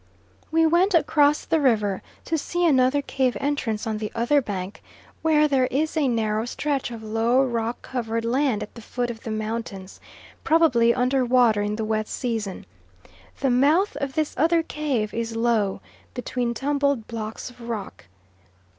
We 0.49 0.65
went 0.65 0.95
across 0.95 1.45
the 1.45 1.59
river 1.59 2.01
to 2.25 2.35
see 2.35 2.65
another 2.65 3.03
cave 3.03 3.37
entrance 3.39 3.85
on 3.85 3.99
the 3.99 4.11
other 4.15 4.41
bank, 4.41 4.81
where 5.21 5.47
there 5.47 5.67
is 5.67 5.95
a 5.95 6.07
narrow 6.07 6.45
stretch 6.45 6.89
of 6.89 7.03
low 7.03 7.45
rock 7.45 7.83
covered 7.83 8.25
land 8.25 8.63
at 8.63 8.73
the 8.73 8.81
foot 8.81 9.11
of 9.11 9.21
the 9.21 9.29
mountains, 9.29 9.99
probably 10.43 10.91
under 10.91 11.23
water 11.23 11.61
in 11.61 11.75
the 11.75 11.85
wet 11.85 12.07
season. 12.07 12.65
The 13.41 13.51
mouth 13.51 13.95
of 13.97 14.13
this 14.15 14.33
other 14.37 14.63
cave 14.63 15.13
is 15.13 15.35
low, 15.35 15.81
between 16.15 16.55
tumbled 16.55 17.05
blocks 17.05 17.51
of 17.51 17.61
rock. 17.69 18.05